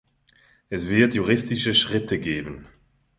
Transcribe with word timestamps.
Es 0.71 0.87
wird 0.87 1.13
juristische 1.13 1.75
Schritte 1.75 2.17
geben. 2.17 2.63